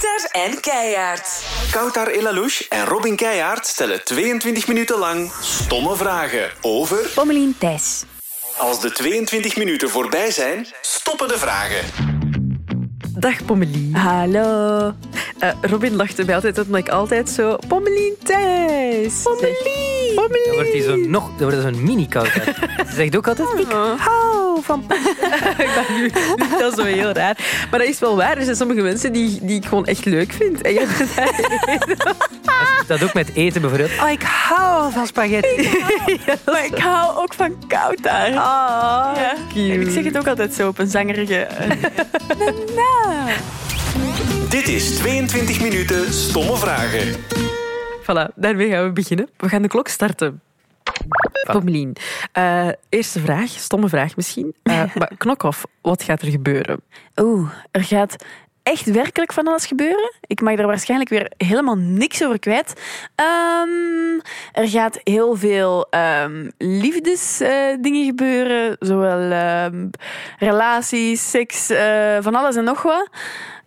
[0.00, 1.44] Kouter en Keijaard.
[1.70, 7.10] Koutar Elalouche en Robin Keijaard stellen 22 minuten lang stomme vragen over...
[7.14, 8.04] Pommelien Thijs.
[8.56, 11.84] Als de 22 minuten voorbij zijn, stoppen de vragen.
[13.18, 13.94] Dag Pommelien.
[13.94, 14.94] Hallo.
[15.40, 17.56] Eh, Robin lachte mij altijd uit, omdat ik altijd zo...
[17.68, 19.22] Pommelien Thijs.
[19.22, 20.14] Pommelien.
[20.14, 20.46] Pommelien.
[20.46, 22.26] Dan wordt hij zo nog, dan wordt hij zo'n mini koud.
[22.88, 23.66] Ze zegt ook altijd, ik
[23.96, 24.84] hou van
[25.96, 27.36] nu is dat zo heel raar.
[27.70, 28.36] Maar dat is wel waar.
[28.36, 30.60] Er zijn sommige mensen die, die ik gewoon echt leuk vind.
[30.62, 30.86] En jij
[32.86, 33.90] Dat ook met eten bijvoorbeeld.
[34.02, 35.70] Oh, ik hou van spaghetti.
[36.44, 38.32] Maar ik hou ook van koud daar.
[38.32, 39.34] Ja.
[39.52, 39.72] cute.
[39.72, 41.36] En ik zeg het ook altijd zo op een zangerige...
[41.36, 41.70] eh.
[44.50, 47.14] Dit is 22 minuten stomme vragen.
[48.02, 49.28] Voilà, daarmee gaan we beginnen.
[49.36, 50.42] We gaan de klok starten.
[51.46, 51.96] Pommelien,
[52.32, 54.54] eh, eerste vraag, stomme vraag misschien.
[54.62, 56.80] Eh, maar Knokhoff, wat gaat er gebeuren?
[57.16, 58.16] Oeh, er gaat
[58.62, 60.12] echt werkelijk van alles gebeuren.
[60.26, 62.72] Ik mag er waarschijnlijk weer helemaal niks over kwijt.
[63.14, 64.20] Ehm,
[64.52, 68.76] er gaat heel veel ehm liefdesdingen gebeuren.
[68.78, 69.88] Zowel ehm,
[70.38, 73.08] relaties, seks, eh, van alles en nog wat.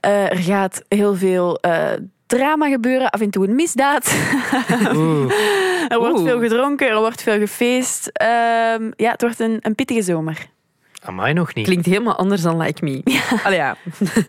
[0.04, 1.88] Eh, er gaat heel veel eh,
[2.28, 3.10] drama gebeuren.
[3.10, 4.14] Af en toe een misdaad.
[4.96, 5.32] Oeh.
[5.92, 6.28] er wordt Oeh.
[6.30, 8.08] veel gedronken, er wordt veel gefeest.
[8.14, 10.48] Ehm, ja, het wordt een, een pittige zomer.
[11.04, 11.66] Amai nog niet.
[11.66, 13.02] Klinkt helemaal anders dan Like Me.
[13.44, 13.78] Allee, ja.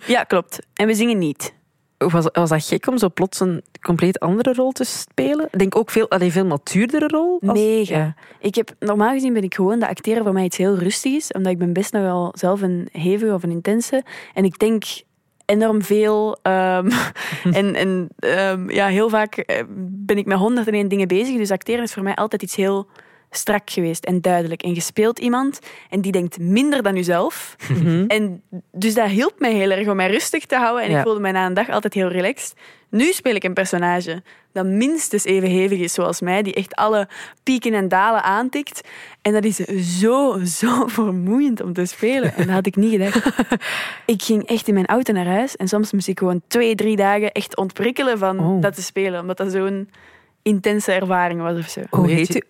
[0.07, 0.59] Ja, klopt.
[0.75, 1.55] En we zingen niet.
[1.99, 5.49] Was, was dat gek om zo plots een compleet andere rol te spelen?
[5.51, 7.41] Ik denk ook veel, allee, veel matuurdere rol.
[7.47, 7.97] als- Mega.
[7.97, 8.15] Ja.
[8.41, 11.53] Ik heb, normaal gezien ben ik gewoon dat acteren voor mij iets heel rustigs, omdat
[11.53, 14.03] ik ben best nogal zelf een hevige of een intense.
[14.35, 14.85] En ik denk
[15.47, 16.39] enorm veel.
[16.43, 16.91] ehm,
[17.59, 21.37] en en ehm, ja, heel vaak eh, ben ik met honderd en één dingen bezig.
[21.37, 22.89] Dus acteren is voor mij altijd iets heel
[23.37, 24.63] strak geweest en duidelijk.
[24.63, 25.59] En je speelt iemand
[25.91, 27.57] en die denkt minder dan jezelf.
[28.09, 30.85] En dus dat hielp mij heel erg om mij rustig te houden.
[30.85, 30.99] En Ja.
[30.99, 32.55] ik voelde mij na een dag altijd heel relaxed.
[32.91, 37.09] Nu speel ik een personage dat minstens even hevig is zoals mij, die echt alle
[37.43, 38.81] pieken en dalen aantikt.
[39.23, 39.57] En dat is
[39.99, 42.35] zo, zo vermoeiend om te spelen.
[42.35, 43.27] En dat had ik niet gedacht.
[44.07, 46.97] Ik ging echt in mijn auto naar huis en soms moest ik gewoon twee, drie
[46.97, 48.63] dagen echt ontprikkelen van Oh.
[48.63, 49.89] dat te spelen, omdat dat zo'n
[50.43, 51.81] intense ervaring was of zo.
[51.91, 52.43] Hoe heet u?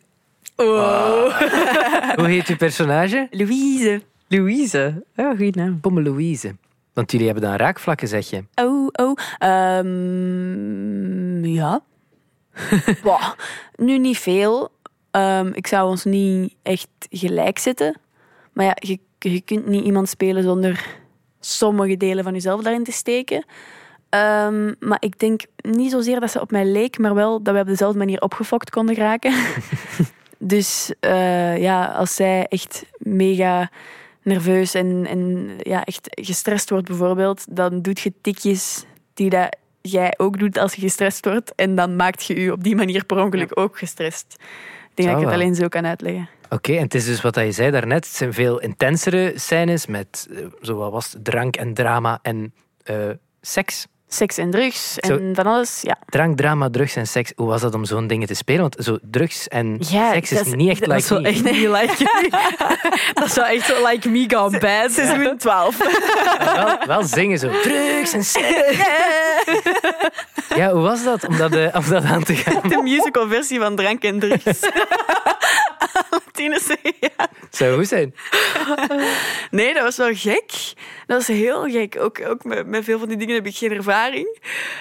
[2.16, 3.28] Hoe heet uw personage?
[3.30, 4.02] Louise.
[4.28, 5.04] Louise.
[5.14, 5.80] Ja, goede naam.
[5.80, 6.56] Pomme Louise.
[6.92, 8.44] Want jullie hebben dan raakvlakken, zeg je.
[8.54, 9.18] Oh, oh.
[9.38, 11.80] Ehm, ja.
[13.02, 13.32] Boah,
[13.76, 14.70] nu niet veel.
[15.10, 17.96] Ehm, ik zou ons niet echt gelijk zetten.
[18.52, 20.86] Maar ja, je, je kunt niet iemand spelen zonder
[21.40, 23.44] sommige delen van jezelf daarin te steken.
[24.08, 27.60] Ehm, maar ik denk niet zozeer dat ze op mij leek, maar wel dat we
[27.60, 29.32] op dezelfde manier opgefokt konden geraken.
[30.46, 33.70] dus eh, ja, als zij echt mega
[34.22, 38.84] nerveus en, en ja, echt gestrest wordt bijvoorbeeld, dan doet je tikjes
[39.14, 41.54] die dat jij ook doet als je gestrest wordt.
[41.54, 44.36] En dan maakt je je op die manier per ongeluk ook gestrest.
[44.90, 45.42] Ik denk dat ik het wel.
[45.42, 46.28] alleen zo kan uitleggen.
[46.50, 48.04] Oké, en het is dus wat je zei daarnet.
[48.04, 52.54] Het zijn veel intensere scènes met, eh, zo wat was het, drank en drama en
[52.82, 53.10] eh,
[53.40, 53.86] seks.
[54.14, 55.96] Seks en drugs en Zo- van alles, ja.
[56.06, 57.32] Drank, drama, drugs en seks.
[57.36, 58.60] Hoe was dat om zo'n dingen te spelen?
[58.60, 61.28] Want zo drugs en Ja, seks is niet echt like me.
[61.28, 62.28] echt niet like me.
[63.20, 64.90] Dat zou echt zo like me gone bad.
[64.92, 65.78] Seizoen 12.
[66.54, 67.50] wel, wel zingen zo.
[67.62, 68.76] Drugs en seks.
[70.56, 72.68] Ja, hoe was dat om dat, eh, om dat aan te gaan?
[72.68, 74.44] De musical versie van Drank en Drugs.
[76.32, 77.28] Tine zei ja.
[77.50, 78.14] Zou goed zijn.
[79.50, 80.72] Nee, dat was wel gek.
[81.06, 81.96] Dat was heel gek.
[82.00, 84.38] Ook, ook met, met veel van die dingen heb ik geen ervaring.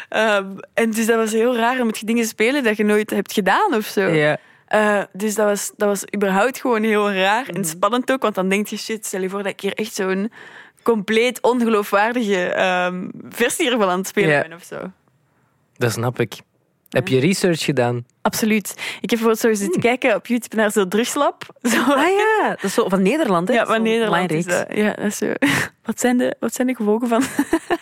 [0.09, 3.09] Ehm, en dus dat was heel raar om met dingen te spelen dat je nooit
[3.09, 4.01] hebt gedaan of zo.
[4.01, 4.37] Ja.
[4.67, 8.21] Eh, dus dat was, dat was überhaupt gewoon heel raar en spannend ook.
[8.21, 10.31] Want dan denk je, shit, stel je voor dat ik hier echt zo'n
[10.83, 14.91] compleet ongeloofwaardige ehm, versie ervan aan het spelen ben of zo.
[15.77, 16.33] Dat snap ik.
[16.93, 18.05] Heb je research gedaan?
[18.21, 18.69] Absoluut.
[18.71, 21.43] Ik heb bijvoorbeeld zo eens zitten kijken op YouTube naar zo'n drugslab.
[21.71, 21.81] Zo.
[21.81, 23.53] Ah ja, dat is zo van Nederland, hè?
[23.53, 24.65] Ja, van Nederland is dat.
[24.73, 25.33] Ja, dat is zo.
[25.85, 27.23] Wat zijn de, wat zijn de gevolgen van...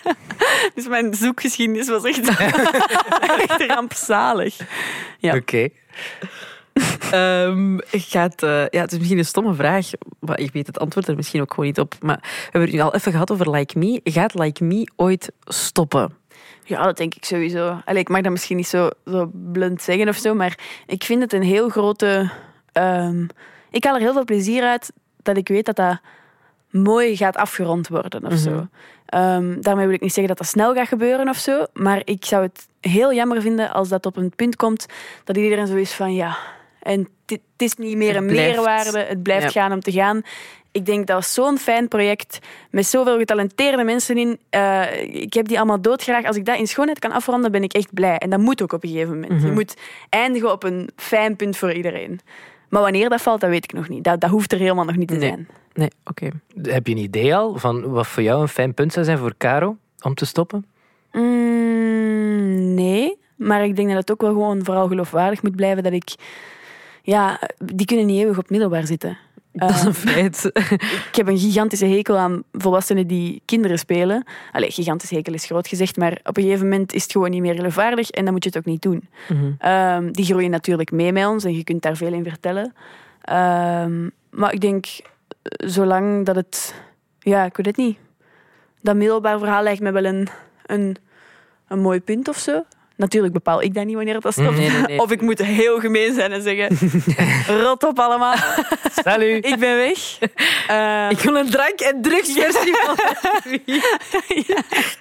[0.76, 4.58] dus mijn zoekgeschiedenis was echt, echt rampzalig.
[5.20, 5.35] Ja.
[5.35, 5.68] Oké.
[7.12, 9.90] Ehm, gaat, eh, ja, het is misschien een stomme vraag,
[10.20, 11.96] maar ik weet het antwoord er misschien ook gewoon niet op.
[12.00, 14.00] Maar we hebben het nu al even gehad over Like Me.
[14.03, 16.21] Gaat Like Me ooit stoppen?
[16.64, 17.82] Ja, dat denk ik sowieso.
[17.85, 21.22] Allee, ik mag dat misschien niet zo, zo blunt zeggen of zo, maar ik vind
[21.22, 22.29] het een heel grote...
[22.72, 23.26] ehm,
[23.70, 24.91] ik haal er heel veel plezier uit
[25.23, 25.99] dat ik weet dat dat
[26.70, 28.67] mooi gaat afgerond worden of zo.
[29.05, 32.26] Ehm, daarmee wil ik niet zeggen dat dat snel gaat gebeuren of zo, maar ik
[32.26, 34.85] zou het heel jammer vinden als dat op een punt komt
[35.23, 36.37] dat iedereen zo is van ja,
[36.82, 39.00] en het is niet meer een meerwaarde.
[39.00, 39.62] Het blijft Ja.
[39.62, 40.22] gaan om te gaan.
[40.72, 42.40] Ik denk dat zo'n fijn project
[42.70, 44.40] met zoveel getalenteerde mensen in.
[44.50, 46.26] Eh, ik heb die allemaal doodgraag.
[46.26, 48.18] Als ik dat in schoonheid kan afronden, ben ik echt blij.
[48.18, 49.32] En dat moet ook op een gegeven moment.
[49.32, 49.46] Mhm.
[49.46, 49.78] Je moet
[50.10, 52.20] eindigen op een fijn punt voor iedereen.
[52.70, 54.04] Maar wanneer dat valt, dat weet ik nog niet.
[54.04, 55.28] Dat, dat hoeft er helemaal nog niet te Nee.
[55.30, 55.48] zijn.
[55.74, 56.30] Nee, oké.
[56.62, 59.34] Heb je een idee al van wat voor jou een fijn punt zou zijn voor
[59.38, 60.66] Caro om te stoppen?
[61.12, 65.94] Mm, nee, maar ik denk dat het ook wel gewoon vooral geloofwaardig moet blijven dat
[65.94, 66.14] ik...
[67.03, 69.18] Ja, die kunnen niet eeuwig op middelbaar zitten.
[69.53, 70.50] Dat is een feit.
[71.09, 74.24] ik heb een gigantische hekel aan volwassenen die kinderen spelen.
[74.52, 77.42] Allee, gigantisch hekel is groot gezegd, maar op een gegeven moment is het gewoon niet
[77.42, 79.09] meer geloofwaardig en dan moet je het ook niet doen.
[79.58, 82.74] Ehm, die groeien natuurlijk mee met ons en je kunt daar veel in vertellen.
[83.22, 84.86] Ehm, maar ik denk,
[85.58, 86.76] zolang dat het...
[87.20, 87.97] Ja, ik weet het niet.
[88.82, 90.28] Dat middelbaar verhaal lijkt me wel een,
[90.66, 90.96] een,
[91.68, 92.64] een mooi punt of zo.
[93.02, 94.58] Natuurlijk bepaal ik dat niet wanneer het stopt.
[94.58, 95.00] Nee, nee, nee.
[95.00, 96.78] Of ik moet heel gemeen zijn en zeggen...
[97.64, 98.36] Rot op allemaal,
[99.03, 99.46] Salut!
[99.46, 100.18] ik ben weg.
[100.68, 102.96] Ehm, Ik wil een drank- en drugsversie van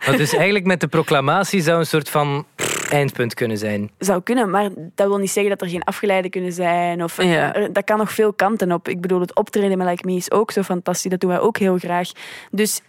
[0.06, 2.46] Want dus eigenlijk met de proclamatie zou een soort van
[2.90, 3.90] eindpunt kunnen zijn.
[3.98, 7.04] zou kunnen, maar dat wil niet zeggen dat er geen afgeleiden kunnen zijn.
[7.04, 7.54] Of, Ja.
[7.54, 8.88] er- dat kan nog veel kanten op.
[8.88, 11.10] Ik bedoel, het optreden met Like Me is ook zo fantastisch.
[11.10, 12.08] Dat doen wij ook heel graag.
[12.50, 12.80] Dus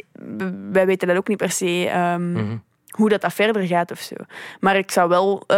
[0.72, 2.56] wij weten dat ook niet per se ehm, Mhm.
[2.92, 4.16] Hoe dat, dat verder gaat of zo.
[4.60, 5.58] Maar ik zou wel eh,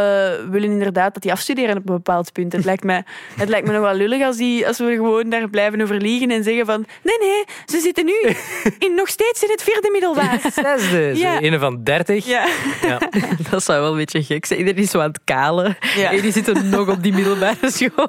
[0.49, 2.53] willen inderdaad dat die afstuderen op een bepaald punt.
[2.53, 3.03] Het lijkt me,
[3.43, 6.31] het lijkt me nog wel lullig als, die, als we gewoon daar blijven over liegen
[6.31, 8.13] en zeggen van nee, nee, ze zitten nu
[8.87, 10.39] in, nog steeds in het vierde middelbaar.
[10.53, 11.41] Zesde, zo Ja.
[11.41, 12.25] een van dertig.
[12.25, 12.47] Ja.
[12.81, 12.99] Ja.
[13.49, 14.59] Dat zou wel een beetje gek zijn.
[14.59, 15.77] Iedereen is zo aan het kalen.
[15.95, 16.11] Ja.
[16.11, 18.07] En die zitten nog op die middelbare school.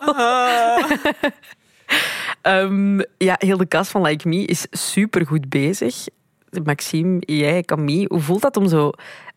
[2.43, 5.95] Ehm, ja, heel de cast van Like Me is super goed bezig.
[6.63, 8.93] Maxime, jij, Camille, hoe voelt dat om zo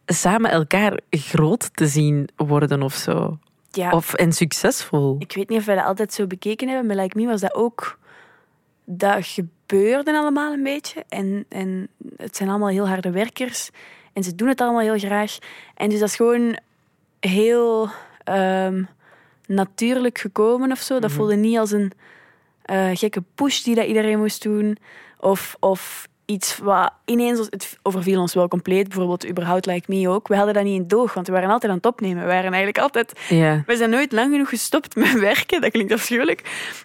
[0.05, 3.37] samen elkaar groot te zien worden of zo?
[3.71, 3.91] Ja.
[3.91, 5.15] Of, en succesvol?
[5.19, 6.85] Ik weet niet of wij dat altijd zo bekeken hebben.
[6.85, 7.99] Met Like Me was dat ook...
[8.89, 11.03] Dat gebeurde allemaal een beetje.
[11.09, 11.87] En, en
[12.17, 13.69] het zijn allemaal heel harde werkers.
[14.13, 15.37] En ze doen het allemaal heel graag.
[15.75, 16.59] En dus dat is gewoon
[17.19, 17.89] heel
[18.23, 18.83] ehm,
[19.45, 20.99] natuurlijk gekomen of zo.
[20.99, 21.91] Dat voelde niet als een
[22.61, 24.77] eh, gekke push die dat iedereen moest doen.
[25.19, 27.39] Of, of iets wat ineens...
[27.39, 28.87] Het overviel ons wel compleet.
[28.87, 30.27] Bijvoorbeeld überhaupt Like Me ook.
[30.27, 32.21] We hadden dat niet in doog, want we waren altijd aan het opnemen.
[32.21, 33.13] We waren eigenlijk altijd
[33.65, 36.41] we zijn nooit lang genoeg gestopt met werken, dat klinkt afschuwelijk,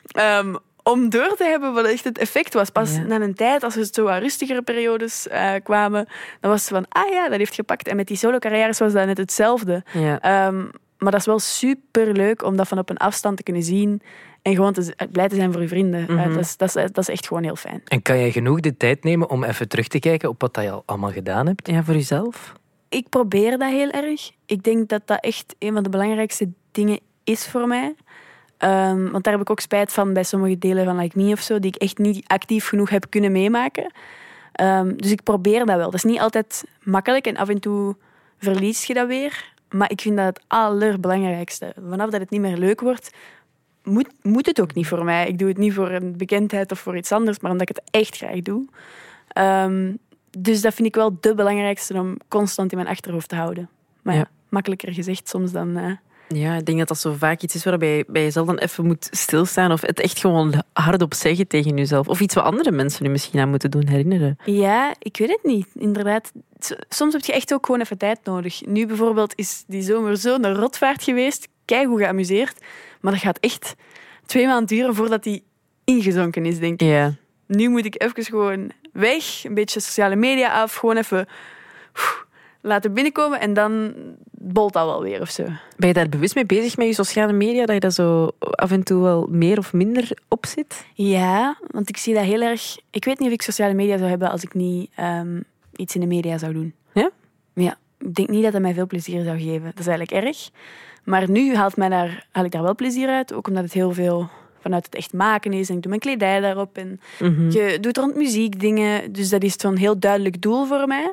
[0.06, 2.70] ehm, om door te hebben wat echt het effect was.
[2.70, 6.08] Pas na een tijd, als er zo wat rustigere periodes eh, kwamen,
[6.40, 7.88] dan was het van, ah ja, dat heeft gepakt.
[7.88, 9.84] En met die solo-carrières was dat net hetzelfde.
[10.20, 10.64] Ehm,
[10.98, 14.02] maar dat is wel super leuk om dat van op een afstand te kunnen zien
[14.42, 16.00] en gewoon te, z- blij te zijn voor je vrienden.
[16.08, 16.28] Eh, Mhm.
[16.32, 17.82] dat, is, dat, is, dat is echt gewoon heel fijn.
[17.84, 20.64] En kan jij genoeg de tijd nemen om even terug te kijken op wat dat
[20.64, 21.68] je al allemaal gedaan hebt?
[21.68, 22.52] ja, voor jezelf?
[22.88, 24.30] ik probeer dat heel erg.
[24.46, 27.94] Ik denk dat dat echt een van de belangrijkste dingen is voor mij.
[28.58, 31.40] Ehm, want daar heb ik ook spijt van bij sommige delen van Like Me of
[31.40, 33.92] zo, die ik echt niet actief genoeg heb kunnen meemaken.
[34.52, 35.84] Ehm, dus ik probeer dat wel.
[35.84, 37.96] Dat is niet altijd makkelijk en af en toe
[38.38, 39.52] verlies je dat weer.
[39.70, 41.74] Maar ik vind dat het allerbelangrijkste.
[41.88, 43.10] Vanaf dat het niet meer leuk wordt,
[43.84, 45.28] moet, moet het ook niet voor mij.
[45.28, 47.84] Ik doe het niet voor een bekendheid of voor iets anders, maar omdat ik het
[47.90, 48.64] echt graag doe.
[49.28, 49.92] Ehm,
[50.38, 53.68] dus dat vind ik wel de belangrijkste om constant in mijn achterhoofd te houden.
[54.02, 54.28] Maar ja, Ja.
[54.48, 55.76] makkelijker gezegd soms dan...
[55.76, 55.90] eh,
[56.28, 58.86] Ja, ik denk dat dat zo vaak iets is waarbij je bij jezelf dan even
[58.86, 62.08] moet stilstaan of het echt gewoon hardop zeggen tegen jezelf.
[62.08, 64.36] Of iets wat andere mensen nu misschien aan moeten doen herinneren.
[64.44, 65.68] Ja, ik weet het niet.
[65.74, 66.32] Inderdaad,
[66.88, 68.66] soms heb je echt ook gewoon even tijd nodig.
[68.66, 71.48] Nu bijvoorbeeld is die zomer zo'n rotvaart geweest.
[71.64, 72.58] Kijk hoe geamuseerd.
[73.02, 73.74] Maar dat gaat echt
[74.26, 75.44] twee maanden duren voordat die
[75.84, 76.88] ingezonken is, denk ik.
[76.88, 77.14] Ja.
[77.46, 81.26] Nu moet ik even gewoon weg, een beetje sociale media af, gewoon even
[82.60, 83.94] laten binnenkomen en dan
[84.30, 85.44] bolt dat wel weer of zo.
[85.76, 88.70] Ben je daar bewust mee bezig met je sociale media, dat je daar zo af
[88.70, 90.84] en toe wel meer of minder op zit?
[90.94, 92.78] Ja, want ik zie dat heel erg.
[92.90, 95.40] Ik weet niet of ik sociale media zou hebben als ik niet ehm,
[95.76, 96.74] iets in de media zou doen.
[96.92, 97.10] Ja?
[97.54, 99.64] Ja, ik denk niet dat dat mij veel plezier zou geven.
[99.64, 100.50] Dat is eigenlijk erg.
[101.04, 103.32] Maar nu haalt mij daar, haal ik daar wel plezier uit.
[103.32, 104.28] Ook omdat het heel veel
[104.60, 105.68] vanuit het echt maken is.
[105.68, 106.76] En ik doe mijn kledij daarop.
[106.76, 107.50] En Mhm.
[107.50, 109.12] je doet rond muziek dingen.
[109.12, 111.12] Dus dat is zo'n heel duidelijk doel voor mij.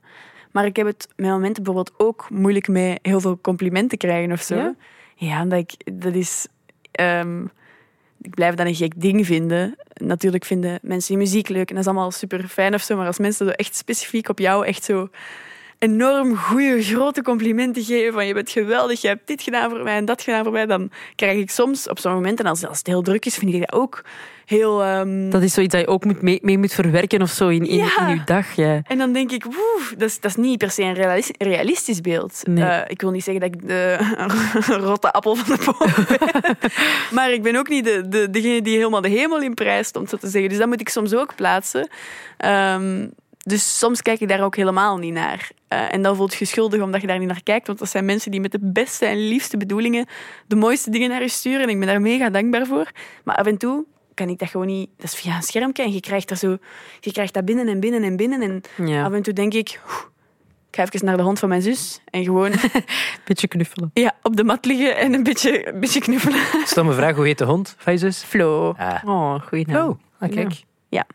[0.50, 4.40] Maar ik heb het met momenten bijvoorbeeld ook moeilijk mee heel veel complimenten krijgen of
[4.42, 4.54] zo.
[4.54, 4.74] Ja?
[5.16, 6.46] Ja, omdat ik, dat is...
[6.90, 7.44] ehm,
[8.20, 9.76] ik blijf dat een gek ding vinden.
[9.94, 12.96] Natuurlijk vinden mensen je muziek leuk en dat is allemaal super fijn of zo.
[12.96, 15.08] Maar als mensen zo echt specifiek op jou echt zo
[15.84, 19.96] enorm goede, grote complimenten geven van je bent geweldig, je hebt dit gedaan voor mij
[19.96, 22.78] en dat gedaan voor mij, dan krijg ik soms op zo'n moment, en als, als
[22.78, 24.02] het heel druk is, vind ik dat ook
[24.44, 24.82] heel...
[24.82, 27.66] ehm, dat is zoiets dat je ook moet mee, mee moet verwerken of zo in,
[27.66, 28.08] in, Ja.
[28.08, 28.52] in je dag.
[28.56, 28.80] Ja.
[28.86, 32.00] En dan denk ik, woe, dat is, dat is niet per se een realis- realistisch
[32.00, 32.40] beeld.
[32.48, 32.64] Nee.
[32.64, 33.96] Eh, ik wil niet zeggen dat ik de
[34.86, 36.56] rotte appel van de boom ben.
[37.16, 40.06] maar ik ben ook niet de, de, degene die helemaal de hemel in prijst, om
[40.06, 40.50] zo te zeggen.
[40.50, 41.88] Dus dat moet ik soms ook plaatsen.
[42.36, 43.06] Ehm,
[43.44, 45.50] dus soms kijk ik daar ook helemaal niet naar.
[45.68, 47.66] Eh, en dan voelt je schuldig omdat je daar niet naar kijkt.
[47.66, 50.06] Want dat zijn mensen die met de beste en liefste bedoelingen
[50.46, 51.62] de mooiste dingen naar je sturen.
[51.62, 52.90] En ik ben daar mega dankbaar voor.
[53.24, 53.84] Maar af en toe
[54.14, 54.90] kan ik dat gewoon niet...
[54.96, 56.56] Dat is via een schermpje en je krijgt, daar zo,
[57.00, 58.42] je krijgt dat binnen en binnen en binnen.
[58.42, 59.04] En Ja.
[59.04, 59.80] af en toe denk ik...
[59.86, 59.94] "Oeh,
[60.70, 62.52] Ik ga even naar de hond van mijn zus en gewoon
[63.24, 63.90] Beetje knuffelen.
[63.94, 66.40] ja, op de mat liggen en een beetje, een beetje knuffelen.
[66.64, 68.22] Stomme vraag, hoe heet de hond van je zus?
[68.22, 68.74] Flo.
[68.78, 69.76] Ah, Oh, goeie naam.
[69.76, 69.98] Flo.
[70.18, 70.62] Ah, kijk.
[70.88, 71.06] Ja.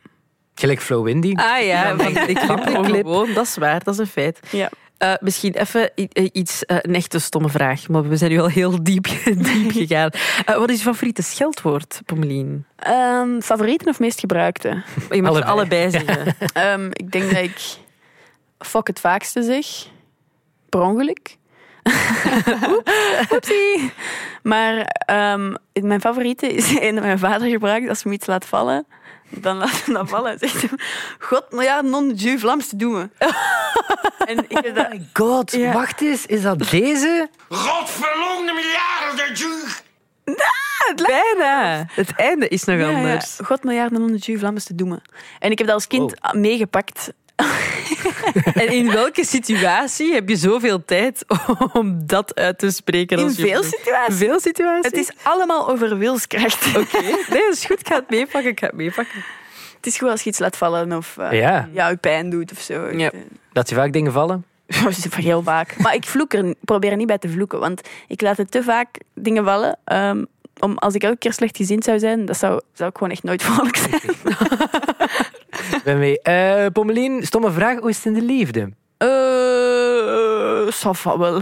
[0.59, 1.33] Gelijk Flo Windy.
[1.35, 3.05] Ah ja, want ik knip Clip.
[3.05, 3.33] gewoon.
[3.33, 4.39] Dat is waar, dat is een feit.
[4.49, 4.69] Ja.
[4.97, 8.47] Eh, misschien even eh, iets, eh, een echte stomme vraag, maar we zijn nu al
[8.47, 9.03] heel diep,
[9.53, 10.09] diep gegaan.
[10.45, 12.65] Eh, wat is je favoriete scheldwoord, Pommelien?
[12.75, 14.69] Ehm, favorieten of meest gebruikte?
[15.09, 15.51] Je mag Allebei.
[15.51, 16.35] allebei, allebei zeggen.
[16.63, 17.59] Ehm, ik denk dat ik
[18.59, 19.65] fuck het vaakste zeg.
[20.69, 21.37] Per ongeluk.
[22.69, 22.91] Oeps.
[23.33, 23.91] Oepsie.
[24.43, 28.85] Maar ehm, mijn favoriete is een dat mijn vader gebruikt als hij iets laat vallen.
[29.29, 30.69] Dan laat hij dat vallen en zegt hij...
[31.19, 33.11] God, nou ja, non Dieu Vlaams te doen.
[34.29, 34.85] en ik heb dat...
[34.85, 35.73] Oh my god, Ja.
[35.73, 36.25] wacht eens.
[36.25, 37.29] Is dat deze?
[37.49, 39.83] Godverlongde miljarden, juug!
[40.95, 41.85] Bijna.
[41.91, 42.95] Het einde is nog Ja, ja.
[42.97, 43.39] anders.
[43.43, 45.01] God, miljarden non Dieu Vlaams te doen.
[45.39, 47.11] En ik heb dat als kind meegepakt.
[48.53, 51.25] En in welke situatie heb je zoveel tijd
[51.73, 53.17] om dat uit te spreken?
[53.19, 54.15] In je- veel situaties.
[54.17, 54.85] Veel situaties?
[54.85, 56.77] Het is allemaal over wilskracht.
[56.77, 57.79] Oké, nee, dat is goed.
[57.79, 58.51] Ik ga het meepakken.
[58.51, 59.23] Ik ga het meepakken.
[59.75, 61.69] Het is goed als je iets laat vallen of eh, Ja.
[61.89, 62.89] je pijn doet of zo.
[62.97, 63.11] Ja.
[63.53, 64.45] Dat je vaak dingen vallen?
[65.15, 65.77] Heel vaak.
[65.77, 68.63] Maar ik vloek er, probeer er niet bij te vloeken, want ik laat het te
[68.63, 69.77] vaak dingen vallen.
[69.83, 70.23] ehm,
[70.59, 73.23] om, als ik elke keer slecht gezind zou zijn, dat zou, zou ik gewoon echt
[73.23, 74.01] nooit vrolijk zijn.
[75.89, 76.21] Ben mee.
[76.21, 77.79] Eh Pommelien, stomme vraag.
[77.79, 78.73] Hoe is het in de liefde?
[78.97, 79.07] Eh,
[80.71, 81.41] ça va wel.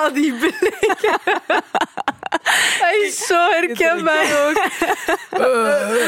[0.00, 1.18] Al die blikken.
[2.80, 4.62] Hij is zo herkenbaar ook.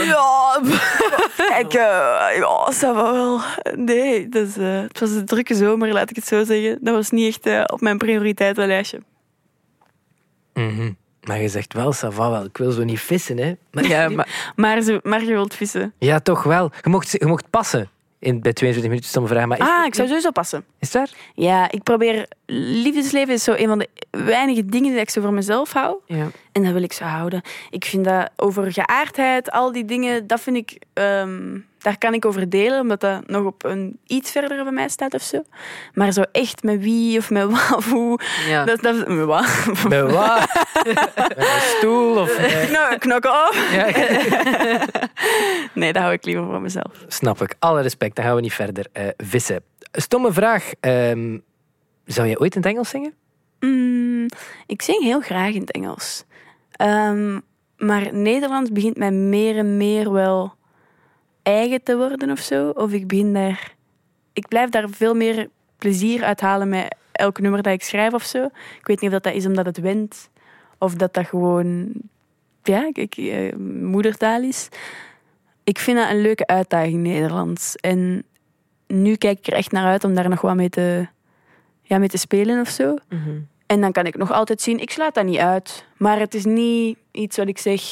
[0.04, 0.60] Ja,
[1.36, 3.40] kijk, eh, ja, ça va wel.
[3.76, 6.78] Nee, dus, eh, het was een drukke zomer, laat ik het zo zeggen.
[6.80, 9.00] Dat was niet echt eh, op mijn prioriteitenlijstje.
[10.54, 10.92] Mhm.
[11.22, 12.44] Maar je zegt wel, ça va wel.
[12.44, 13.52] Ik wil zo niet vissen, hè?
[13.70, 15.92] Maar Ja, maar Maar, ze, maar je wilt vissen.
[15.98, 16.70] Ja, toch wel.
[16.82, 19.46] Je mocht, je mocht passen in, bij 22 minuten stomme vraag.
[19.46, 20.64] Maar is, Ah, ik zou sowieso passen.
[20.78, 21.08] is waar?
[21.34, 22.26] Ja, ik probeer...
[22.46, 25.96] Liefdesleven is zo een van de weinige dingen die ik zo voor mezelf hou.
[26.06, 26.30] ja.
[26.52, 27.42] En dat wil ik zo houden.
[27.70, 30.78] Ik vind dat over geaardheid, al die dingen, dat vind ik...
[30.92, 34.88] ehm, daar kan ik over delen, omdat dat nog op een iets verder bij mij
[34.88, 35.42] staat of zo.
[35.94, 38.18] Maar zo echt met wie of met wat of hoe...
[38.48, 38.64] Ja.
[38.64, 39.66] Dat, dat, met wat?
[39.88, 40.48] Bij wat?
[40.84, 42.16] Met een stoel?
[42.20, 43.72] Of, eh, Nou, knokken af.
[43.72, 43.86] ja,
[45.74, 47.04] Nee, dat hou ik liever voor mezelf.
[47.08, 47.54] snap ik.
[47.58, 48.16] Alle respect.
[48.16, 49.62] Dan gaan we niet verder eh, vissen.
[49.92, 50.70] Stomme vraag.
[50.80, 51.38] Ehm,
[52.04, 53.14] zou je ooit in het Engels zingen?
[53.60, 54.26] Mm,
[54.66, 56.24] ik zing heel graag in het Engels.
[56.82, 57.40] Ehm,
[57.76, 60.54] maar Nederlands begint mij meer en meer wel
[61.42, 62.68] eigen te worden of zo.
[62.68, 63.74] Of ik begin daar...
[64.32, 65.48] Ik blijf daar veel meer
[65.78, 68.44] plezier uit halen met elk nummer dat ik schrijf of zo.
[68.78, 70.30] Ik weet niet of dat, dat is omdat het went.
[70.78, 71.92] Of dat dat gewoon...
[72.62, 74.68] ja, ik, eh, moedertaal is.
[75.64, 77.76] Ik vind dat een leuke uitdaging, Nederlands.
[77.76, 78.24] En
[78.86, 81.06] nu kijk ik er echt naar uit om daar nog wat mee te,
[81.82, 82.96] ja, mee te spelen of zo.
[83.72, 85.84] En dan kan ik nog altijd zien, ik slaat dat niet uit.
[85.96, 87.82] Maar het is niet iets wat ik zeg,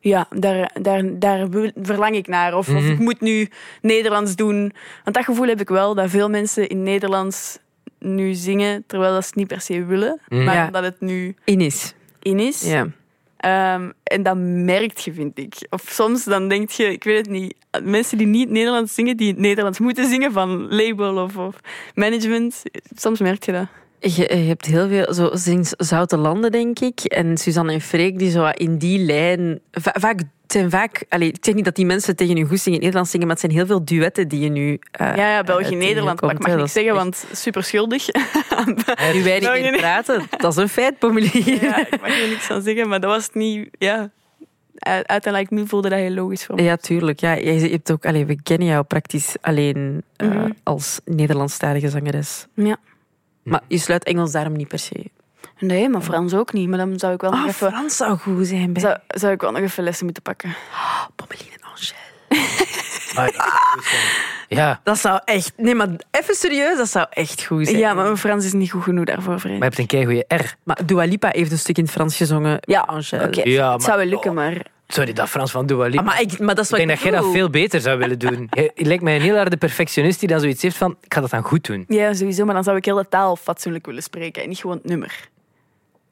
[0.00, 1.46] ja, daar, daar, daar
[1.82, 2.56] verlang ik naar.
[2.56, 3.48] Of, of ik moet nu
[3.82, 4.72] Nederlands doen.
[5.04, 7.58] Want dat gevoel heb ik wel, dat veel mensen in Nederlands
[7.98, 10.20] nu zingen, terwijl dat ze het niet per se willen.
[10.28, 10.44] Mhm.
[10.44, 10.70] Maar Ja.
[10.70, 11.94] dat het nu Inis.
[12.22, 12.62] in is.
[12.62, 12.86] Ja.
[13.36, 15.54] Ehm, en dat merkt je, vind ik.
[15.70, 19.28] Of soms dan denk je, ik weet het niet, mensen die niet Nederlands zingen, die
[19.28, 21.54] het Nederlands moeten zingen van label of, of
[21.94, 22.62] management,
[22.94, 23.66] soms merk je dat.
[24.00, 27.00] Je, je hebt heel veel, zo sinds Zoute Landen, denk ik.
[27.00, 29.60] En Suzanne en Freek, die zo in die lijn.
[29.72, 31.04] va- vaak, het zijn vaak.
[31.08, 33.36] Allee, ik zeg niet dat die mensen tegen hun goesting in het Nederlands zingen, maar
[33.36, 34.78] het zijn heel veel duetten die je nu.
[34.90, 38.06] eh, Ja, ja België-Nederland, maar ik mag is zeggen, echt- want super schuldig.
[39.14, 41.60] Nu België- meer praten, dat is een feit, Pommelie.
[41.60, 44.10] ja, ik mag er niks van zeggen, maar dat was niet, ja...
[44.78, 46.62] Uiteindelijk nu voelde dat heel logisch voor me.
[46.62, 47.20] Ja, tuurlijk.
[47.20, 50.50] Ja, je je hebt ook, allee, we kennen jou praktisch alleen eh, Mhm.
[50.62, 52.46] als Nederlandstalige zangeres.
[52.54, 52.76] Ja.
[53.48, 55.10] Maar je sluit Engels daarom niet per se.
[55.58, 56.68] Nee, maar Frans ook niet.
[56.68, 57.68] Maar dan zou ik wel nog Ah, even...
[57.70, 60.54] Frans zou goed zijn bij Zou, zou ik wel nog even lessen moeten pakken.
[61.16, 61.96] Pommelie en Angèle.
[63.14, 64.02] Maar dat zou goed zijn.
[64.48, 65.52] Ja, Dat zou echt...
[65.56, 67.78] Nee, maar even serieus, dat zou echt goed zijn.
[67.78, 69.52] Ja, maar mijn Frans is niet goed genoeg daarvoor, Vrij.
[69.52, 70.54] maar je hebt een keigoeie R.
[70.62, 72.58] Maar Dua Lipa heeft een stuk in het Frans gezongen.
[72.60, 73.24] Ja, Angèle.
[73.26, 74.62] Oké, Ja, het zou wel lukken, maar...
[74.92, 75.98] Sorry, dat Frans van Dua Lipa.
[75.98, 77.98] Ah, maar, ik, maar dat is Ik wat denk dat jij dat veel beter zou
[77.98, 78.48] willen doen.
[78.74, 81.30] Je lijkt mij een heel harde perfectionist die dan zoiets heeft van, ik ga dat
[81.30, 81.84] dan goed doen.
[81.88, 84.76] Ja, sowieso, maar dan zou ik heel de taal fatsoenlijk willen spreken en niet gewoon
[84.76, 85.28] het nummer.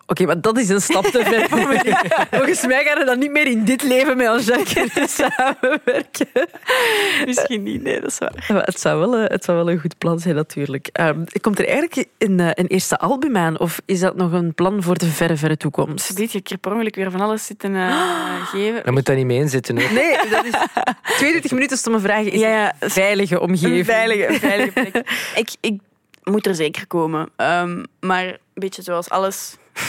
[0.06, 1.48] Oké, maar dat is een stap te ver.
[1.48, 1.96] Pommelie.
[2.30, 6.28] Volgens mij gaan we dan niet meer in dit leven met Angèle kunnen samenwerken.
[7.24, 8.46] Misschien niet, nee, dat is waar.
[8.52, 10.88] Maar het, zou wel, eh, het zou wel een goed plan zijn, natuurlijk.
[10.92, 13.58] Ehm, komt er eigenlijk een, eh, een eerste album aan?
[13.58, 16.16] Of is dat nog een plan voor de verre, verre toekomst?
[16.16, 18.84] Dit, je hebt per ongeluk weer van alles zitten eh, geven.
[18.84, 19.80] Daar moet dat niet mee inzitten.
[19.80, 19.92] Hoor.
[19.92, 20.54] Nee, dat is
[21.16, 23.78] 22 minuten stomme vragen is Ja, ja, een veilige omgeving.
[23.78, 24.96] Een veilige, een veilige plek.
[25.34, 25.80] ik, ik
[26.22, 27.28] moet er zeker komen.
[27.36, 29.56] Ehm, maar een beetje zoals alles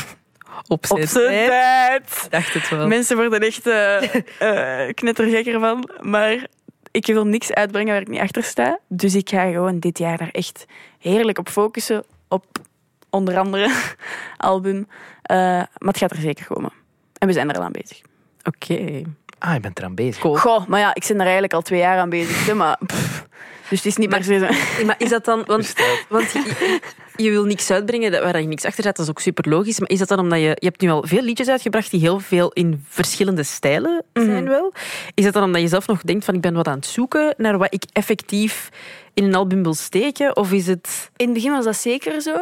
[0.67, 2.27] Op zijn, op zijn tijd.
[2.29, 2.87] dacht het wel.
[2.87, 4.03] Mensen worden echt eh
[4.87, 5.89] eh, knettergekker van.
[6.01, 6.47] Maar
[6.91, 8.79] ik wil niks uitbrengen waar ik niet achter sta.
[8.87, 10.65] Dus ik ga gewoon dit jaar daar echt
[10.99, 12.03] heerlijk op focussen.
[12.27, 12.45] Op
[13.09, 13.71] onder andere
[14.37, 14.87] album.
[15.21, 16.71] Eh, maar het gaat er zeker komen.
[17.17, 18.01] En we zijn er al aan bezig.
[18.43, 19.01] Oké.
[19.39, 20.21] Ah, je bent eraan bezig.
[20.21, 20.35] Cool.
[20.35, 22.45] Goh, maar ja, ik ben er eigenlijk al twee jaar aan bezig.
[22.45, 23.16] hè, Maar, pff,
[23.69, 24.39] dus het is niet Maar- zo.
[24.85, 25.43] Maar is dat dan...
[25.45, 25.73] Want,
[26.09, 26.79] want je,
[27.15, 29.79] je wil niks uitbrengen dat- waar je niks achter zet, dat is ook super logisch.
[29.79, 30.45] Maar is dat dan omdat je...
[30.45, 34.73] Je hebt nu al veel liedjes uitgebracht die heel veel in verschillende stijlen zijn wel.
[35.13, 37.33] Is dat dan omdat je zelf nog denkt van ik ben wat aan het zoeken
[37.37, 38.69] naar wat ik effectief
[39.13, 40.35] in een album wil steken?
[40.35, 41.09] Of is het...
[41.15, 42.35] In het begin was dat zeker zo.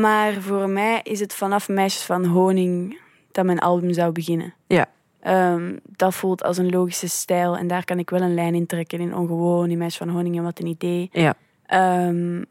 [0.00, 2.98] Maar voor mij is het vanaf Meisjes van Honing
[3.32, 4.54] dat mijn album zou beginnen.
[4.66, 4.86] Ja.
[5.20, 7.56] Ehm, dat voelt als een logische stijl.
[7.56, 9.00] En daar kan ik wel een lijn in trekken.
[9.00, 11.08] In Ongewoon, in Meisjes van Honing en Wat een Idee.
[11.12, 11.34] Ja.
[11.66, 12.42] Ehm,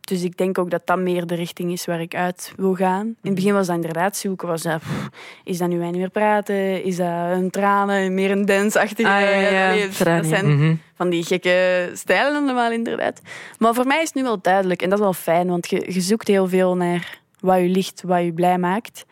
[0.00, 3.06] dus ik denk ook dat dat meer de richting is waar ik uit wil gaan.
[3.06, 4.48] In het begin was dat inderdaad zoeken.
[4.48, 5.08] Was dat, pff,
[5.44, 6.84] is dat nu wij niet meer praten?
[6.84, 8.14] Is dat een tranen?
[8.14, 9.08] Meer een dance-achtige...
[9.08, 9.86] Ah, ja, ja.
[10.04, 10.74] Dat zijn Mhm.
[10.94, 13.20] van die gekke stijlen allemaal inderdaad.
[13.58, 14.82] Maar voor mij is het nu wel duidelijk.
[14.82, 18.02] En dat is wel fijn, want je, je zoekt heel veel naar wat je ligt,
[18.02, 19.04] wat je blij maakt.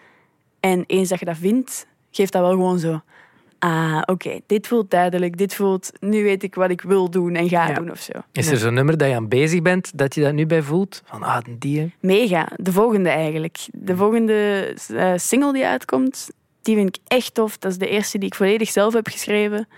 [0.61, 3.01] En eens dat je dat vindt, geeft dat wel gewoon zo...
[3.59, 5.37] Ah, oké, dit voelt duidelijk.
[5.39, 5.93] Dit voelt...
[6.01, 7.75] Nu weet ik wat ik wil doen en ga Ja.
[7.75, 8.13] doen of zo.
[8.33, 11.03] Is er zo'n nummer dat je aan bezig bent, dat je dat nu bij voelt?
[11.05, 11.81] Van, ah, die.
[11.81, 11.87] hè?
[12.01, 12.49] Mega.
[12.57, 13.59] De volgende eigenlijk.
[13.73, 16.31] De volgende eh, single die uitkomt,
[16.63, 17.59] die vind ik echt tof.
[17.59, 19.69] Dat is de eerste die ik volledig zelf heb geschreven.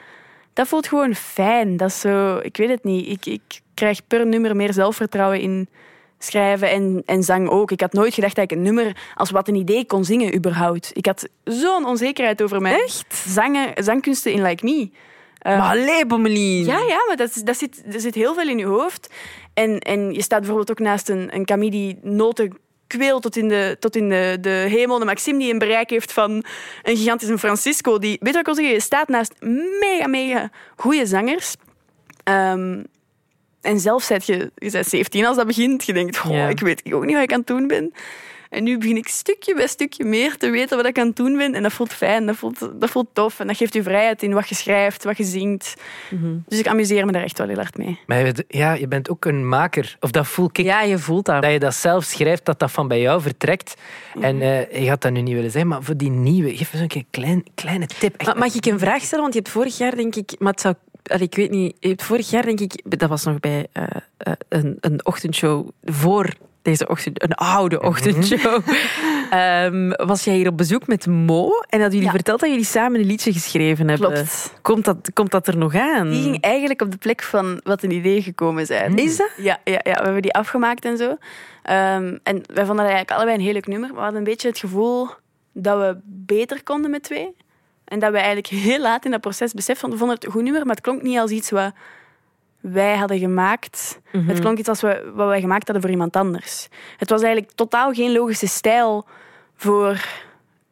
[0.53, 1.77] Dat voelt gewoon fijn.
[1.77, 2.37] Dat is zo...
[2.37, 3.07] Ik weet het niet.
[3.09, 5.69] Ik, ik krijg per nummer meer zelfvertrouwen in
[6.19, 7.71] schrijven en, en zang ook.
[7.71, 10.91] Ik had nooit gedacht dat ik een nummer als wat een idee kon zingen überhaupt.
[10.93, 14.91] Ik had zo'n onzekerheid over mijn Zangen, zangkunsten in Like Me.
[15.39, 16.65] Eh, Maar allee, Bommelien.
[16.65, 19.15] ja, ja, maar dat, dat zit, er zit heel veel in je hoofd.
[19.55, 22.59] En, en je staat bijvoorbeeld ook naast een, een Camille die noten
[23.21, 25.01] tot in, de, tot in de, de hemel.
[25.01, 26.31] Een Maxime die een bereik heeft van
[26.83, 27.99] een gigantische Francisco.
[27.99, 28.75] Die, weet je wat ik wil zeggen?
[28.75, 29.35] Je staat naast
[29.81, 31.55] mega, mega goede zangers.
[32.25, 32.83] Ehm,
[33.61, 35.85] en zelf zijt je, je bent 17 als dat begint.
[35.85, 36.49] Je denkt, goh, Ja.
[36.49, 37.93] ik weet ook niet wat ik aan het doen ben.
[38.51, 41.37] En nu begin ik stukje bij stukje meer te weten wat ik aan het doen
[41.37, 41.55] ben.
[41.55, 43.41] En dat voelt fijn, dat voelt, dat voelt tof.
[43.41, 45.75] En dat geeft je vrijheid in wat je schrijft, wat je zingt.
[46.47, 47.99] Dus ik amuseer me daar echt wel heel hard mee.
[48.07, 49.97] Maar je bent- ja, je bent ook een maker.
[50.01, 50.57] Of dat voel ik.
[50.57, 51.43] Ja, je voelt dat.
[51.43, 53.75] Dat je dat zelf schrijft, dat dat van bij jou vertrekt.
[54.21, 56.95] En eh, je had dat nu niet willen zeggen, maar voor die nieuwe, geef eens
[56.95, 58.15] een klein, kleine tip.
[58.17, 59.23] Echt, Maar mag ik een vraag stellen?
[59.23, 60.35] Want je hebt vorig jaar, denk ik...
[60.39, 60.75] Maar het zou...
[61.19, 61.77] Ik weet niet.
[61.81, 62.83] Hebt vorig jaar, denk ik...
[62.99, 63.85] Dat was nog bij eh,
[64.17, 67.23] eh, een, een ochtendshow voor deze ochtend...
[67.23, 68.61] Een oude ochtendshow.
[69.31, 72.11] Ehm, was jij hier op bezoek met Mo en hadden jullie Ja.
[72.11, 74.13] verteld dat jullie samen een liedje geschreven hebben?
[74.13, 74.53] Klopt.
[74.63, 76.11] Komt dat, komt dat er nog aan?
[76.11, 78.97] Die ging eigenlijk op de plek van wat een idee gekomen zijn.
[78.97, 79.31] Is dat?
[79.37, 81.17] Ja, ja, ja, we hebben die afgemaakt en zo.
[81.63, 83.89] Ehm, en wij vonden dat eigenlijk allebei een heel leuk nummer.
[83.89, 85.09] Maar we hadden een beetje het gevoel
[85.53, 87.37] dat we beter konden met twee.
[87.89, 90.33] En dat we eigenlijk heel laat in dat proces beseften, want we vonden het een
[90.33, 91.73] goed nummer, maar het klonk niet als iets wat
[92.61, 94.01] wij hadden gemaakt.
[94.27, 96.69] Het klonk iets als we, wat wij gemaakt hadden voor iemand anders.
[96.97, 99.07] Het was eigenlijk totaal geen logische stijl
[99.57, 100.05] voor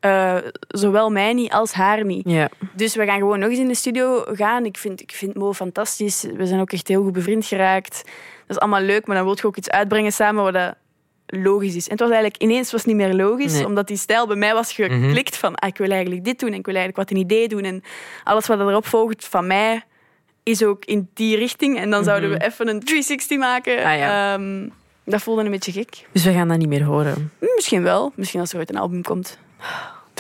[0.01, 0.37] eh,
[0.69, 2.49] zowel mij niet als haar niet.
[2.73, 4.65] Dus we gaan gewoon nog eens in de studio gaan.
[4.65, 6.23] Ik vind, ik vind Mo fantastisch.
[6.37, 8.03] We zijn ook echt heel goed bevriend geraakt.
[8.47, 10.75] Dat is allemaal leuk, maar dan wil je ook iets uitbrengen samen wat
[11.27, 11.85] logisch is.
[11.85, 13.67] En het was eigenlijk ineens was het niet meer logisch, Nee.
[13.67, 16.59] omdat die stijl bij mij was geklikt van ah, ik wil eigenlijk dit doen en
[16.59, 17.63] ik wil eigenlijk wat een idee doen.
[17.65, 17.83] En
[18.25, 19.83] alles wat erop volgt van mij
[20.43, 21.79] is ook in die richting.
[21.79, 23.77] En dan zouden we even een 360 maken.
[23.77, 24.35] Ah, ja.
[24.35, 24.69] Ehm,
[25.05, 26.07] dat voelde een beetje gek.
[26.13, 27.33] Dus we gaan dat niet meer horen.
[27.55, 28.13] Misschien wel.
[28.15, 29.39] Misschien als er ooit een album komt.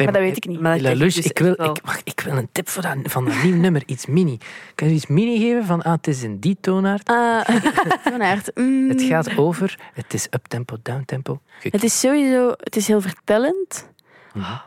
[0.05, 0.61] Maar dat weet ik niet.
[0.61, 3.57] Maar dat ik, wil, ik, wacht, ik wil een tip voor dat, van dat nieuw
[3.67, 4.39] nummer, iets mini.
[4.75, 7.09] Kan je iets mini geven van, ah, het is in die toonaard.
[7.09, 7.49] Ah,
[8.11, 8.51] Toonaard.
[8.55, 8.89] Mm.
[8.89, 11.41] Het gaat over, het is uptempo, downtempo.
[11.61, 13.89] Het is sowieso het is heel vertellend.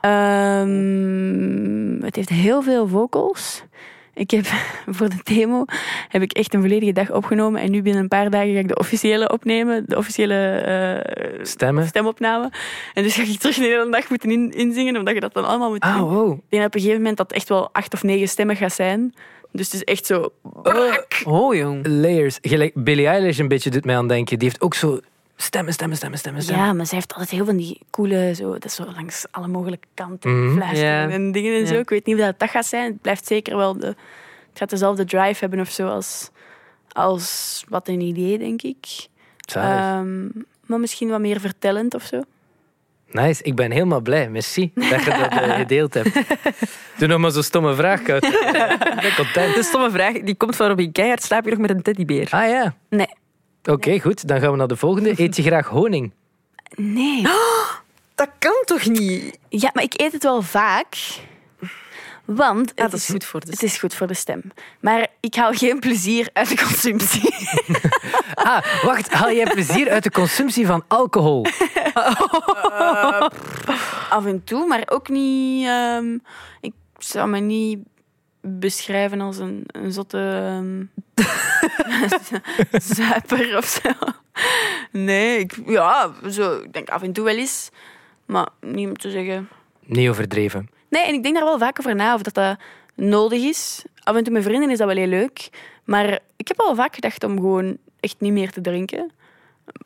[0.02, 3.64] Ehm, het heeft heel veel vocals.
[4.20, 4.46] Ik heb
[4.98, 5.66] voor de demo
[6.08, 7.62] heb ik echt een volledige dag opgenomen.
[7.62, 9.84] En nu binnen een paar dagen ga ik de officiële opnemen.
[9.88, 11.88] De officiële eh, Stemmen.
[11.88, 12.52] stemopname.
[12.94, 14.98] En dus ga ik terug de hele dag moeten in, inzingen.
[14.98, 15.92] Omdat je dat dan allemaal moet doen.
[15.92, 16.32] Ah, wow.
[16.32, 18.74] Ik denk op een gegeven moment dat het echt wel acht of negen stemmen gaat
[18.74, 19.14] zijn.
[19.52, 20.30] Dus het is echt zo...
[21.24, 21.88] Oh, jong.
[21.88, 22.38] Layers.
[22.42, 24.40] Gelijk Billie Eilish een beetje doet mij aan denken.
[24.40, 25.00] Die heeft ook zo
[25.42, 26.66] stemmen, stemmen, stemmen, stemmen, stemmen.
[26.66, 29.48] Ja, maar zij heeft altijd heel van die coole, zo, dat is zo langs alle
[29.48, 31.10] mogelijke kanten fluisteren Ja.
[31.10, 31.74] en dingen en zo.
[31.80, 32.92] Ik weet niet of dat, dat gaat zijn.
[32.92, 36.30] Het blijft zeker wel de, het gaat dezelfde drive hebben of zo als,
[36.92, 38.86] als wat een idee, denk ik.
[39.54, 40.26] Ehm,
[40.66, 42.22] maar misschien wat meer vertellend of zo.
[43.12, 44.30] Nice, ik ben helemaal blij.
[44.30, 46.14] Merci dat je dat eh, gedeeld hebt.
[46.98, 48.24] Doe nog maar zo'n stomme vraag, Kout.
[48.24, 49.56] Ik ben content.
[49.56, 51.24] De stomme vraag die komt van Robin Keihard.
[51.24, 52.28] Slaap je nog met een teddybeer?
[52.32, 53.08] Ah ja, Nee.
[53.64, 54.28] Oké, goed.
[54.28, 55.14] Dan gaan we naar de volgende.
[55.22, 56.12] Eet je graag honing?
[56.76, 57.22] Nee.
[58.16, 59.38] Dat kan toch niet?
[59.50, 60.96] Ja, maar ik eet het wel vaak.
[62.26, 64.42] Want Ja, het, dat is goed voor de het is goed voor de stem.
[64.80, 67.30] Maar ik haal geen plezier uit de consumptie.
[68.34, 69.14] Ah, wacht.
[69.14, 71.46] Haal jij plezier uit de consumptie van alcohol?
[74.10, 75.66] Af en toe, maar ook niet.
[75.66, 76.18] ehm,
[76.62, 77.80] ik zou me niet
[78.42, 80.86] beschrijven als een, een zotte ehm,
[82.98, 83.90] zuiper of zo.
[84.92, 87.70] Nee, ik, ja, zo, ik denk af en toe wel eens,
[88.26, 89.50] maar niet om te zeggen.
[89.86, 90.70] Niet overdreven.
[90.90, 92.60] Nee, en ik denk daar wel vaak over na of dat dat
[92.96, 93.84] nodig is.
[94.04, 95.50] Af en toe met vrienden is dat wel heel leuk,
[95.84, 99.12] maar ik heb al vaak gedacht om gewoon echt niet meer te drinken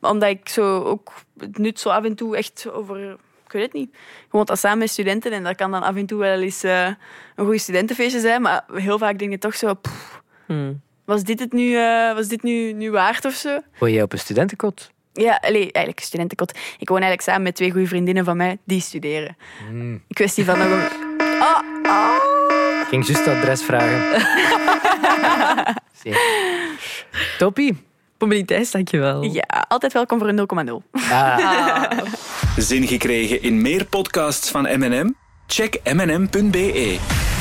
[0.02, 3.18] omdat ik zo ook het nut zo af en toe echt over...
[3.54, 3.96] Ik weet het niet.
[4.30, 5.32] Gewoon dat samen met studenten.
[5.32, 6.88] En dat kan dan af en toe wel eens eh,
[7.36, 8.42] een goed studentenfeestje zijn.
[8.42, 9.74] Maar heel vaak denk je toch zo...
[9.74, 10.82] pff, Hmm.
[11.06, 13.60] was dit het nu, eh, was dit nu, nu waard of zo?
[13.80, 14.92] Woon jij op een studentenkot?
[15.13, 16.52] Ja, allee, eigenlijk een studentenkot.
[16.80, 19.38] Ik woon eigenlijk samen met twee goede vriendinnen van mij die studeren.
[19.70, 20.82] Een kwestie van nog een...
[21.42, 22.82] Oh, oh.
[22.82, 24.22] Ik ging juist het adres vragen.
[26.04, 26.16] Zie.
[27.38, 27.78] Toppie.
[28.29, 29.23] Thijs, dankjewel.
[29.23, 30.99] Ja, altijd welkom voor een 0,0.
[31.09, 31.91] Ah.
[32.57, 35.13] Zin gekregen in meer podcasts van M&M?
[35.47, 37.33] Check mm.be.